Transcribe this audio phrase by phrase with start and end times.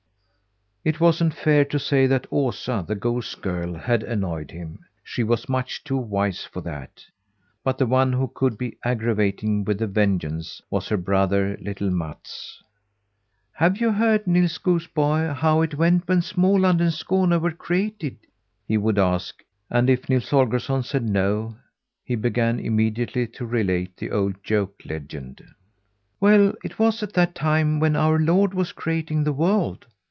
[0.83, 4.79] It wasn't fair to say that Osa, the goose girl, had annoyed him.
[5.03, 7.05] She was much too wise for that.
[7.63, 12.63] But the one who could be aggravating with a vengeance was her brother, little Mats.
[13.51, 18.17] "Have you heard, Nils Goose boy, how it went when Småland and Skåne were created?"
[18.67, 21.57] he would ask, and if Nils Holgersson said no,
[22.03, 25.43] he began immediately to relate the old joke legend.
[26.19, 29.85] "Well, it was at that time when our Lord was creating the world.